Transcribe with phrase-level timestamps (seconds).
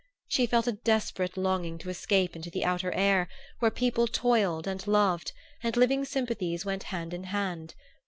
[0.27, 3.27] She felt a desperate longing to escape into the outer air,
[3.59, 5.31] where people toiled and loved,
[5.61, 7.75] and living sympathies went hand in hand.